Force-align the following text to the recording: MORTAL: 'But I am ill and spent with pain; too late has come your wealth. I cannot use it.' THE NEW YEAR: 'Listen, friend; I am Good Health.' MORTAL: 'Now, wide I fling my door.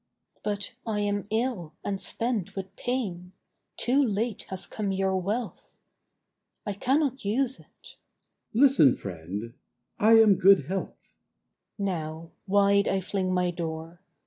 MORTAL: 0.33 0.41
'But 0.85 0.91
I 0.91 1.01
am 1.01 1.27
ill 1.29 1.75
and 1.83 2.01
spent 2.01 2.55
with 2.55 2.75
pain; 2.75 3.33
too 3.77 4.03
late 4.03 4.47
has 4.49 4.65
come 4.65 4.91
your 4.91 5.15
wealth. 5.15 5.77
I 6.65 6.73
cannot 6.73 7.23
use 7.23 7.59
it.' 7.59 7.59
THE 7.59 7.65
NEW 7.65 7.67
YEAR: 7.83 8.61
'Listen, 8.63 8.95
friend; 8.95 9.53
I 9.99 10.13
am 10.13 10.37
Good 10.37 10.65
Health.' 10.65 11.19
MORTAL: 11.77 11.77
'Now, 11.77 12.31
wide 12.47 12.87
I 12.87 12.99
fling 12.99 13.31
my 13.31 13.51
door. 13.51 14.01